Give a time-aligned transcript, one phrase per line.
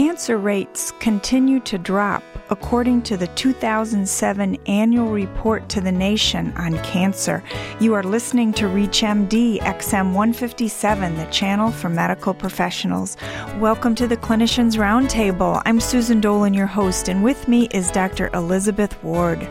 [0.00, 6.78] Cancer rates continue to drop according to the 2007 annual report to the nation on
[6.78, 7.44] cancer.
[7.80, 13.18] You are listening to ReachMD XM 157, the channel for medical professionals.
[13.58, 15.60] Welcome to the Clinicians Roundtable.
[15.66, 18.30] I'm Susan Dolan, your host, and with me is Dr.
[18.32, 19.46] Elizabeth Ward.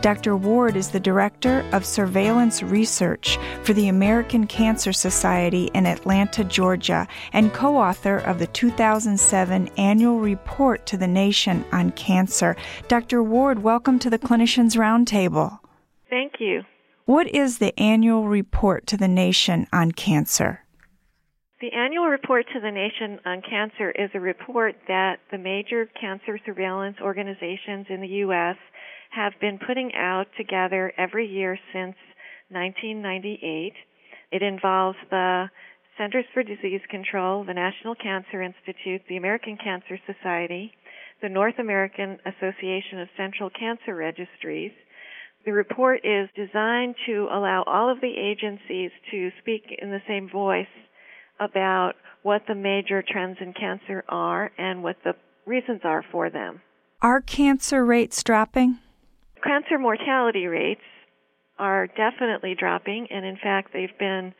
[0.00, 0.36] Dr.
[0.36, 7.06] Ward is the Director of Surveillance Research for the American Cancer Society in Atlanta, Georgia,
[7.32, 12.56] and co author of the 2007 Annual Report to the Nation on Cancer.
[12.88, 13.22] Dr.
[13.22, 15.58] Ward, welcome to the Clinicians Roundtable.
[16.10, 16.64] Thank you.
[17.04, 20.64] What is the Annual Report to the Nation on Cancer?
[21.60, 26.38] The annual report to the nation on cancer is a report that the major cancer
[26.46, 28.56] surveillance organizations in the U.S
[29.10, 31.96] have been putting out together every year since
[32.50, 33.72] 1998.
[34.30, 35.50] It involves the
[35.96, 40.72] Centers for Disease Control, the National Cancer Institute, the American Cancer Society,
[41.22, 44.72] the North American Association of Central Cancer Registries.
[45.44, 50.28] The report is designed to allow all of the agencies to speak in the same
[50.30, 50.66] voice
[51.40, 55.14] about what the major trends in cancer are and what the
[55.46, 56.60] reasons are for them.
[57.00, 58.78] Are cancer rates dropping?
[59.42, 60.80] Cancer mortality rates
[61.58, 64.34] are definitely dropping, and in fact, they've been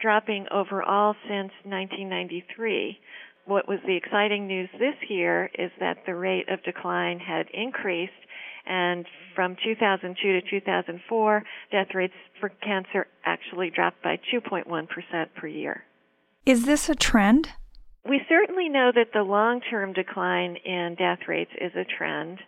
[0.00, 2.98] dropping overall since 1993.
[3.46, 8.12] What was the exciting news this year is that the rate of decline had increased,
[8.66, 11.42] and from 2002 to 2004,
[11.72, 14.66] death rates for cancer actually dropped by 2.1%
[15.34, 15.84] per year.
[16.46, 17.50] Is this a trend?
[18.08, 22.38] We certainly know that the long term decline in death rates is a trend.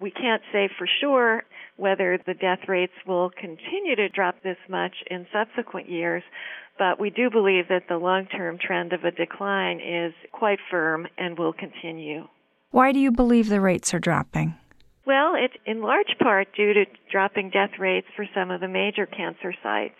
[0.00, 1.42] We can't say for sure
[1.76, 6.22] whether the death rates will continue to drop this much in subsequent years,
[6.78, 11.08] but we do believe that the long term trend of a decline is quite firm
[11.18, 12.28] and will continue.
[12.70, 14.54] Why do you believe the rates are dropping?
[15.06, 19.06] Well, it's in large part due to dropping death rates for some of the major
[19.06, 19.98] cancer sites.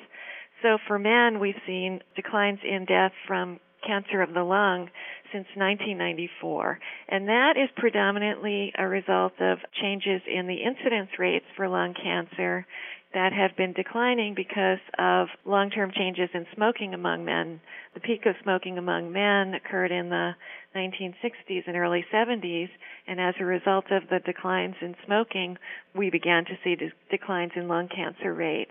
[0.63, 4.91] So for men, we've seen declines in death from cancer of the lung
[5.33, 6.79] since 1994.
[7.09, 12.67] And that is predominantly a result of changes in the incidence rates for lung cancer
[13.13, 17.61] that have been declining because of long-term changes in smoking among men.
[17.95, 20.33] The peak of smoking among men occurred in the
[20.77, 22.69] 1960s and early 70s,
[23.09, 25.59] and as a result of the declines in smoking,
[25.97, 28.71] we began to see de- declines in lung cancer rates.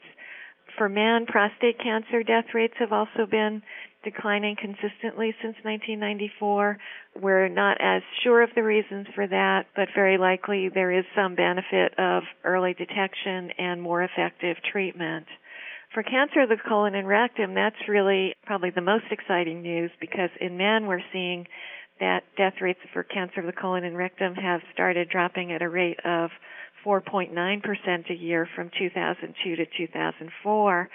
[0.78, 3.62] For men, prostate cancer death rates have also been
[4.04, 6.78] declining consistently since 1994.
[7.22, 11.36] We're not as sure of the reasons for that, but very likely there is some
[11.36, 15.26] benefit of early detection and more effective treatment.
[15.94, 20.30] For cancer of the colon and rectum, that's really probably the most exciting news because
[20.40, 21.48] in men we're seeing
[22.00, 25.68] that death rates for cancer of the colon and rectum have started dropping at a
[25.68, 26.30] rate of
[26.86, 30.90] 4.9% a year from 2002 to 2004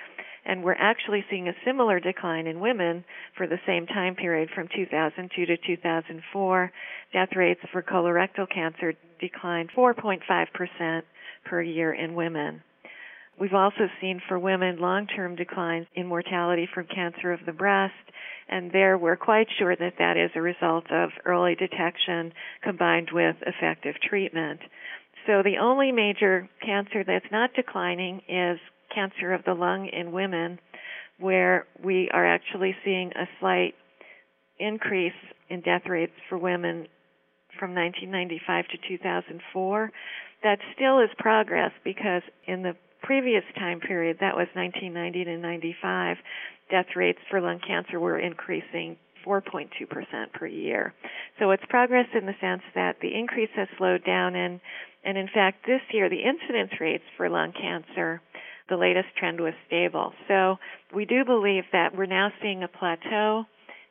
[0.46, 3.04] and we're actually seeing a similar decline in women
[3.36, 6.72] for the same time period from 2002 to 2004.
[7.12, 11.02] Death rates for colorectal cancer declined 4.5%
[11.44, 12.62] per year in women.
[13.38, 17.94] We've also seen for women long-term declines in mortality from cancer of the breast,
[18.48, 23.34] and there we're quite sure that that is a result of early detection combined with
[23.44, 24.60] effective treatment.
[25.26, 28.58] So the only major cancer that's not declining is
[28.94, 30.58] cancer of the lung in women,
[31.18, 33.74] where we are actually seeing a slight
[34.58, 35.12] increase
[35.48, 36.86] in death rates for women
[37.58, 39.90] from 1995 to 2004.
[40.42, 46.16] That still is progress because in the previous time period, that was 1990 to 95,
[46.70, 48.96] death rates for lung cancer were increasing
[49.26, 49.68] 4.2%
[50.32, 50.92] per year.
[51.38, 54.60] So it's progress in the sense that the increase has slowed down and
[55.04, 58.20] and in fact this year the incidence rates for lung cancer
[58.68, 60.12] the latest trend was stable.
[60.28, 60.56] So
[60.94, 63.44] we do believe that we're now seeing a plateau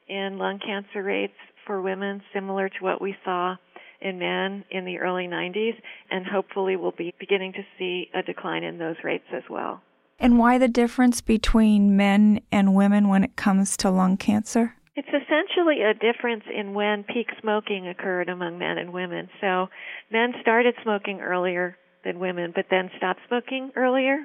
[0.07, 1.34] in lung cancer rates
[1.66, 3.56] for women similar to what we saw
[4.01, 5.75] in men in the early 90s,
[6.12, 9.81] and hopefully we'll be beginning to see a decline in those rates as well.
[10.19, 14.75] And why the difference between men and women when it comes to lung cancer?
[14.95, 19.28] It's essentially a difference in when peak smoking occurred among men and women.
[19.42, 19.68] So
[20.12, 21.75] men started smoking earlier
[22.06, 24.19] than women, but then stopped smoking earlier.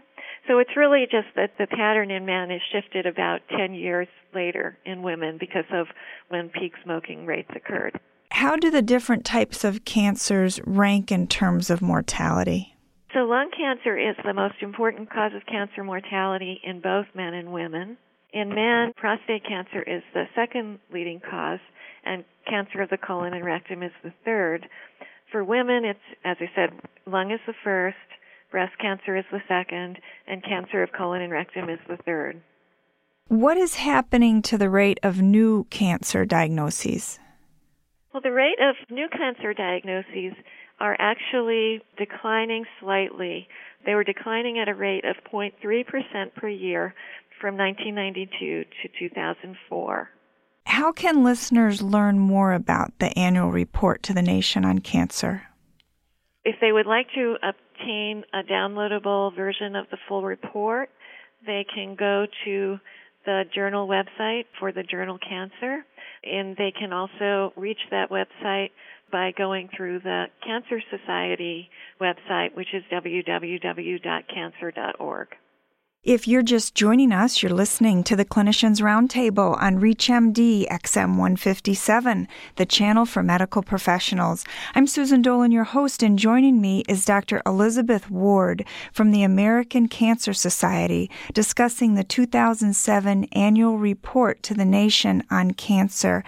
[0.46, 4.76] So it's really just that the pattern in men is shifted about 10 years later
[4.84, 5.86] in women because of
[6.28, 7.98] when peak smoking rates occurred.
[8.30, 12.76] How do the different types of cancers rank in terms of mortality?
[13.14, 17.52] So, lung cancer is the most important cause of cancer mortality in both men and
[17.52, 17.96] women.
[18.32, 21.60] In men, prostate cancer is the second leading cause,
[22.04, 24.68] and cancer of the colon and rectum is the third.
[25.32, 26.70] For women, it's, as I said,
[27.06, 27.96] lung is the first,
[28.50, 32.40] breast cancer is the second, and cancer of colon and rectum is the third.
[33.28, 37.18] What is happening to the rate of new cancer diagnoses?
[38.12, 40.32] Well, the rate of new cancer diagnoses
[40.80, 43.48] are actually declining slightly.
[43.84, 46.94] They were declining at a rate of 0.3% per year
[47.40, 50.10] from 1992 to 2004.
[50.66, 55.42] How can listeners learn more about the annual report to the nation on cancer?
[56.44, 60.90] If they would like to obtain a downloadable version of the full report,
[61.46, 62.78] they can go to
[63.24, 65.84] the journal website for the journal Cancer,
[66.24, 68.70] and they can also reach that website
[69.10, 71.68] by going through the Cancer Society
[72.00, 73.28] website, which is www.cancer.org.
[76.04, 82.28] If you're just joining us, you're listening to the Clinicians Roundtable on ReachMD XM 157,
[82.54, 84.44] the channel for medical professionals.
[84.76, 87.42] I'm Susan Dolan, your host, and joining me is Dr.
[87.44, 95.24] Elizabeth Ward from the American Cancer Society discussing the 2007 annual report to the nation
[95.32, 96.22] on cancer.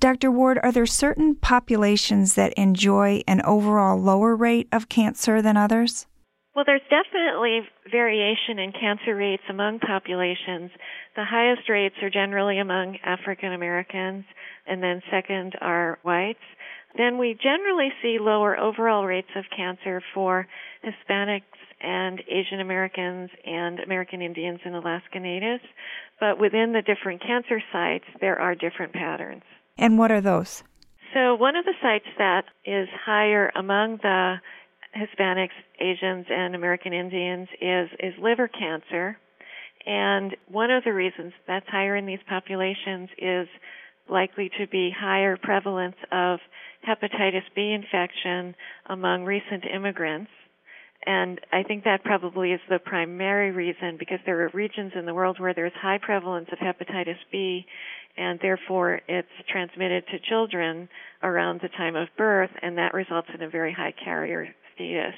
[0.00, 0.30] Dr.
[0.30, 6.06] Ward, are there certain populations that enjoy an overall lower rate of cancer than others?
[6.54, 10.70] Well, there's definitely variation in cancer rates among populations.
[11.16, 14.24] The highest rates are generally among African Americans,
[14.66, 16.38] and then second are whites.
[16.96, 20.46] Then we generally see lower overall rates of cancer for
[20.84, 21.42] Hispanics
[21.80, 25.64] and Asian Americans and American Indians and Alaska Natives.
[26.20, 29.42] But within the different cancer sites, there are different patterns.
[29.76, 30.62] And what are those?
[31.12, 34.36] So, one of the sites that is higher among the
[34.94, 39.18] Hispanics, Asians, and American Indians is is liver cancer,
[39.86, 43.48] and one of the reasons that's higher in these populations is
[44.08, 46.38] likely to be higher prevalence of
[46.86, 48.54] hepatitis B infection
[48.86, 50.30] among recent immigrants.
[51.06, 55.12] And I think that probably is the primary reason because there are regions in the
[55.12, 57.66] world where there's high prevalence of hepatitis B
[58.16, 60.88] and therefore it's transmitted to children
[61.22, 65.14] around the time of birth and that results in a very high carrier status.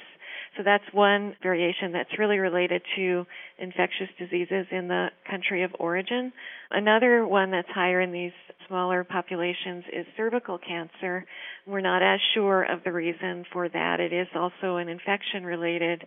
[0.57, 3.25] So that's one variation that's really related to
[3.59, 6.33] infectious diseases in the country of origin.
[6.71, 8.31] Another one that's higher in these
[8.67, 11.25] smaller populations is cervical cancer.
[11.67, 13.99] We're not as sure of the reason for that.
[13.99, 16.05] It is also an infection related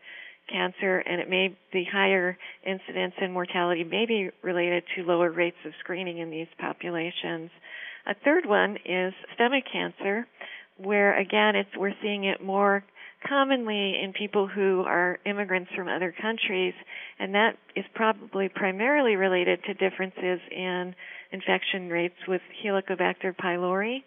[0.50, 2.37] cancer and it may be higher
[2.67, 7.50] incidence and mortality may be related to lower rates of screening in these populations.
[8.06, 10.26] A third one is stomach cancer
[10.76, 12.82] where again it's we're seeing it more
[13.27, 16.75] commonly in people who are immigrants from other countries,
[17.19, 20.95] and that is probably primarily related to differences in
[21.33, 24.03] infection rates with Helicobacter pylori,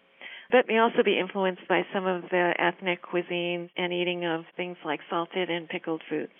[0.50, 4.76] but may also be influenced by some of the ethnic cuisines and eating of things
[4.84, 6.32] like salted and pickled foods.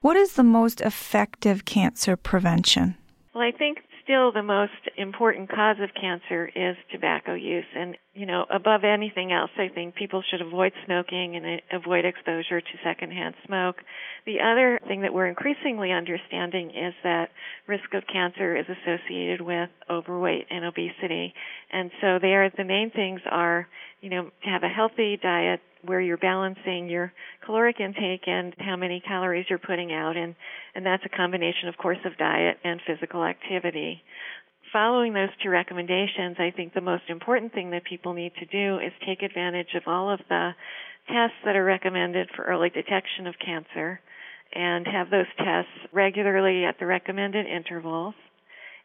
[0.00, 2.96] What is the most effective cancer prevention?
[3.34, 7.64] Well, I think still the most important cause of cancer is tobacco use.
[7.74, 12.60] And, you know, above anything else, I think people should avoid smoking and avoid exposure
[12.60, 13.76] to secondhand smoke.
[14.26, 17.28] The other thing that we're increasingly understanding is that
[17.66, 21.34] risk of cancer is associated with overweight and obesity.
[21.70, 23.68] And so there, the main things are,
[24.00, 27.12] you know, to have a healthy diet, where you're balancing your
[27.44, 30.16] caloric intake and how many calories you're putting out.
[30.16, 30.34] And
[30.74, 34.02] and that's a combination of course of diet and physical activity.
[34.72, 38.78] Following those two recommendations i think the most important thing that people need to do
[38.78, 40.50] is take advantage of all of the
[41.06, 44.00] tests that are recommended for early detection of cancer
[44.52, 48.14] and have those tests regularly at the recommended intervals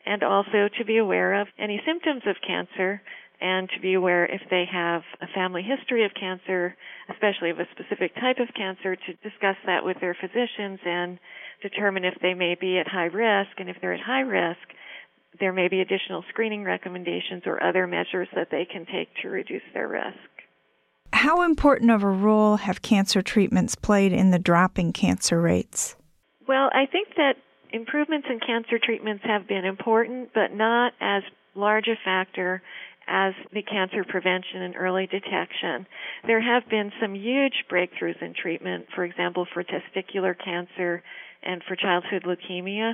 [0.06, 3.02] and also to be aware of any symptoms of cancer
[3.42, 6.76] and to be aware if they have a family history of cancer,
[7.10, 11.20] especially of a specific type of cancer, to discuss that with their physicians and
[11.62, 13.52] determine if they may be at high risk.
[13.58, 14.60] And if they're at high risk,
[15.40, 19.64] there may be additional screening recommendations or other measures that they can take to reduce
[19.74, 20.29] their risk.
[21.14, 25.96] How important of a role have cancer treatments played in the dropping cancer rates?
[26.48, 27.34] Well, I think that
[27.72, 31.24] improvements in cancer treatments have been important, but not as
[31.56, 32.62] large a factor
[33.08, 35.88] as the cancer prevention and early detection.
[36.28, 41.04] There have been some huge breakthroughs in treatment, for example, for testicular cancer
[41.44, 42.94] and for childhood leukemia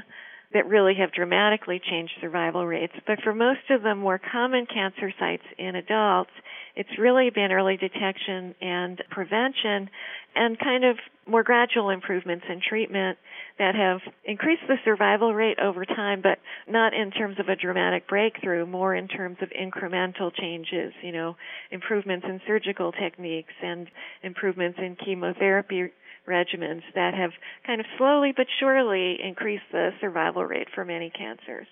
[0.56, 2.94] that really have dramatically changed survival rates.
[3.06, 6.32] But for most of the more common cancer sites in adults,
[6.78, 9.90] it's really been early detection and prevention
[10.34, 10.96] and kind of
[11.28, 13.18] more gradual improvements in treatment
[13.60, 18.08] that have increased the survival rate over time, but not in terms of a dramatic
[18.08, 21.36] breakthrough, more in terms of incremental changes, you know,
[21.72, 23.88] improvements in surgical techniques and
[24.24, 25.92] improvements in chemotherapy
[26.28, 27.32] regimens that have
[27.66, 31.68] kind of slowly but surely increased the survival rate for many cancers.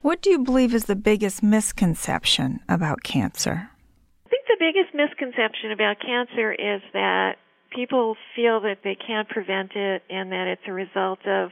[0.00, 3.70] What do you believe is the biggest misconception about cancer?
[4.26, 7.36] I think the biggest misconception about cancer is that
[7.74, 11.50] people feel that they can't prevent it and that it's a result of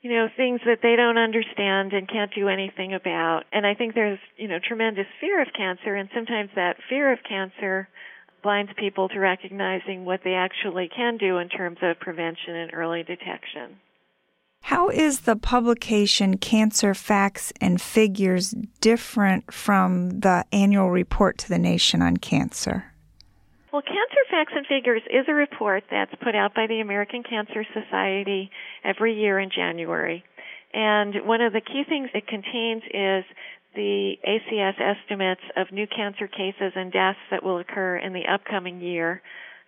[0.00, 3.94] you know things that they don't understand and can't do anything about and i think
[3.94, 7.88] there's you know tremendous fear of cancer and sometimes that fear of cancer
[8.42, 13.02] blinds people to recognizing what they actually can do in terms of prevention and early
[13.02, 13.76] detection
[14.62, 21.58] how is the publication Cancer Facts and Figures different from the annual report to the
[21.58, 22.84] nation on cancer?
[23.72, 27.66] Well, Cancer Facts and Figures is a report that's put out by the American Cancer
[27.74, 28.50] Society
[28.84, 30.24] every year in January.
[30.72, 33.24] And one of the key things it contains is
[33.74, 38.80] the ACS estimates of new cancer cases and deaths that will occur in the upcoming
[38.80, 39.22] year.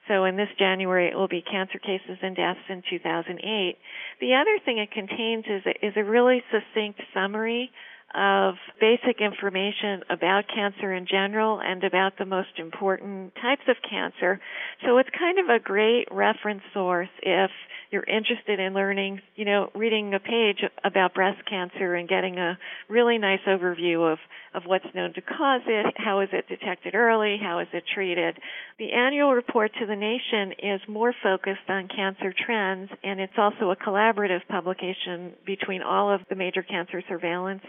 [0.08, 3.76] So in this January, it will be cancer cases and deaths in 2008.
[4.20, 7.70] The other thing it contains is a, is a really succinct summary
[8.14, 14.40] of basic information about cancer in general and about the most important types of cancer.
[14.84, 17.50] So it's kind of a great reference source if
[17.94, 22.58] you're interested in learning, you know, reading a page about breast cancer and getting a
[22.88, 24.18] really nice overview of,
[24.52, 28.36] of what's known to cause it, how is it detected early, how is it treated.
[28.80, 33.70] The annual report to the nation is more focused on cancer trends and it's also
[33.70, 37.62] a collaborative publication between all of the major cancer surveillance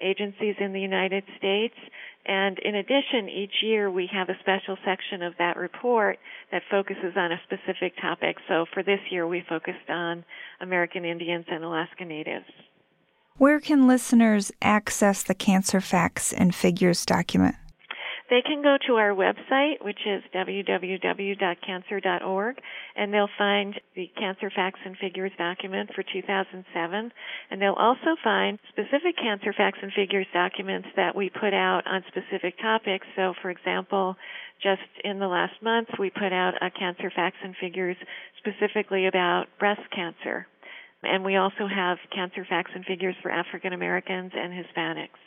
[0.00, 1.74] agencies in the United States.
[2.26, 6.18] And in addition, each year we have a special section of that report
[6.50, 8.36] that focuses on a specific topic.
[8.48, 10.24] So for this year, we focused on
[10.60, 12.46] American Indians and Alaska Natives.
[13.36, 17.56] Where can listeners access the Cancer Facts and Figures document?
[18.28, 22.56] They can go to our website, which is www.cancer.org,
[22.96, 27.12] and they'll find the Cancer Facts and Figures document for 2007.
[27.50, 32.02] And they'll also find specific Cancer Facts and Figures documents that we put out on
[32.08, 33.06] specific topics.
[33.14, 34.16] So, for example,
[34.60, 37.96] just in the last month, we put out a Cancer Facts and Figures
[38.38, 40.48] specifically about breast cancer.
[41.04, 45.25] And we also have Cancer Facts and Figures for African Americans and Hispanics.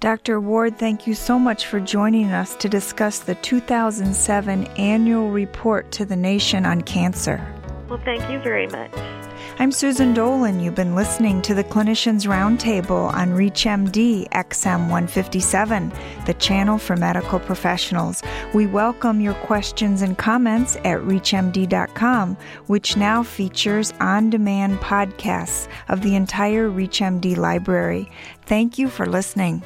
[0.00, 0.40] Dr.
[0.40, 6.04] Ward, thank you so much for joining us to discuss the 2007 annual report to
[6.04, 7.40] the nation on cancer.
[7.88, 9.21] Well, thank you very much.
[9.58, 10.60] I'm Susan Dolan.
[10.60, 15.92] You've been listening to the Clinicians Roundtable on ReachMD XM 157,
[16.26, 18.22] the channel for medical professionals.
[18.54, 26.02] We welcome your questions and comments at ReachMD.com, which now features on demand podcasts of
[26.02, 28.10] the entire ReachMD library.
[28.46, 29.62] Thank you for listening.